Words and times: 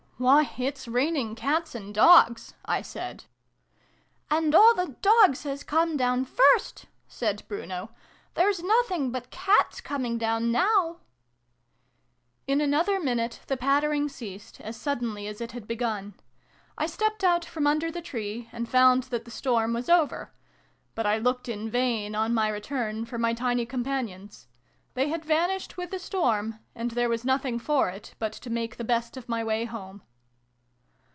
"Why, 0.21 0.47
it's 0.55 0.87
raining 0.87 1.33
cats 1.33 1.73
and 1.73 1.95
dogs!" 1.95 2.53
I 2.65 2.83
said. 2.83 3.23
"And 4.29 4.53
all 4.53 4.75
the 4.75 4.95
dogs 5.01 5.41
has 5.45 5.63
come 5.63 5.97
down 5.97 6.25
first" 6.25 6.85
said 7.07 7.41
Bruno:" 7.47 7.89
there's 8.35 8.61
nothing 8.61 9.11
but 9.11 9.31
cats 9.31 9.81
coming 9.81 10.19
down 10.19 10.51
now!" 10.51 10.97
In 12.47 12.61
another 12.61 12.99
minute 12.99 13.39
the 13.47 13.57
pattering 13.57 14.07
ceased, 14.09 14.61
as 14.61 14.77
suddenly 14.79 15.25
as 15.27 15.41
it 15.41 15.53
had 15.53 15.67
begun. 15.67 16.13
I 16.77 16.85
stepped 16.85 17.23
out 17.23 17.43
from 17.43 17.65
under 17.65 17.89
the 17.89 17.99
tree, 18.03 18.47
and 18.51 18.69
found 18.69 19.05
that 19.05 19.25
the 19.25 19.31
storm 19.31 19.73
was 19.73 19.89
over; 19.89 20.31
but 20.93 21.07
I 21.07 21.17
looked 21.17 21.49
in 21.49 21.67
vain, 21.67 22.13
on 22.13 22.31
my 22.31 22.47
return, 22.49 23.05
for 23.05 23.17
my 23.17 23.33
tiny 23.33 23.65
companions. 23.65 24.45
They 24.93 25.09
had 25.09 25.25
vanished 25.25 25.77
with 25.77 25.89
the 25.89 25.97
storm, 25.97 26.59
and 26.75 26.91
there 26.91 27.09
was 27.09 27.25
nothing 27.25 27.57
for 27.57 27.89
it 27.89 28.13
but 28.19 28.33
to 28.33 28.51
make 28.51 28.77
the 28.77 28.83
best 28.83 29.17
of 29.17 29.27
my 29.27 29.43
way 29.43 29.65
home. 29.65 30.03